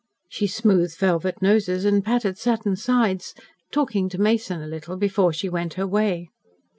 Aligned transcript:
She 0.29 0.47
smoothed 0.47 0.97
velvet 0.97 1.43
noses 1.43 1.85
and 1.85 2.03
patted 2.03 2.39
satin 2.39 2.75
sides, 2.75 3.35
talking 3.71 4.09
to 4.09 4.17
Mason 4.19 4.59
a 4.59 4.65
little 4.67 4.97
before 4.97 5.31
she 5.31 5.47
went 5.47 5.75
her 5.75 5.85
way. 5.85 6.31